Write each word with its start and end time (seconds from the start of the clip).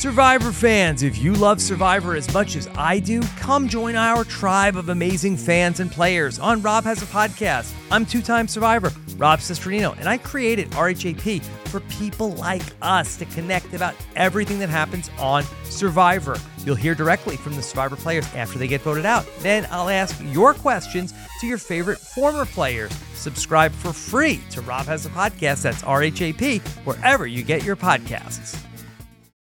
Survivor 0.00 0.50
fans, 0.50 1.02
if 1.02 1.18
you 1.18 1.34
love 1.34 1.60
Survivor 1.60 2.16
as 2.16 2.32
much 2.32 2.56
as 2.56 2.66
I 2.74 3.00
do, 3.00 3.20
come 3.36 3.68
join 3.68 3.96
our 3.96 4.24
tribe 4.24 4.78
of 4.78 4.88
amazing 4.88 5.36
fans 5.36 5.78
and 5.78 5.92
players 5.92 6.38
on 6.38 6.62
Rob 6.62 6.84
Has 6.84 7.02
a 7.02 7.04
Podcast. 7.04 7.74
I'm 7.90 8.06
two 8.06 8.22
time 8.22 8.48
Survivor, 8.48 8.92
Rob 9.18 9.40
Cesternino, 9.40 9.94
and 9.98 10.08
I 10.08 10.16
created 10.16 10.70
RHAP 10.70 11.42
for 11.42 11.80
people 11.80 12.30
like 12.36 12.62
us 12.80 13.18
to 13.18 13.26
connect 13.26 13.74
about 13.74 13.94
everything 14.16 14.58
that 14.60 14.70
happens 14.70 15.10
on 15.18 15.44
Survivor. 15.64 16.38
You'll 16.64 16.76
hear 16.76 16.94
directly 16.94 17.36
from 17.36 17.54
the 17.54 17.62
Survivor 17.62 17.96
players 17.96 18.24
after 18.34 18.58
they 18.58 18.68
get 18.68 18.80
voted 18.80 19.04
out. 19.04 19.26
Then 19.40 19.68
I'll 19.70 19.90
ask 19.90 20.18
your 20.32 20.54
questions 20.54 21.12
to 21.42 21.46
your 21.46 21.58
favorite 21.58 21.98
former 21.98 22.46
players. 22.46 22.90
Subscribe 23.12 23.72
for 23.72 23.92
free 23.92 24.40
to 24.52 24.62
Rob 24.62 24.86
Has 24.86 25.04
a 25.04 25.10
Podcast. 25.10 25.60
That's 25.60 25.82
RHAP, 25.82 26.66
wherever 26.86 27.26
you 27.26 27.42
get 27.42 27.64
your 27.64 27.76
podcasts. 27.76 28.58